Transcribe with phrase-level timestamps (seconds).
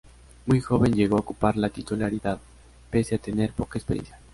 [0.47, 2.39] Muy joven llegó a ocupar la titularidad,
[2.89, 4.17] pese a tener poca experiencia.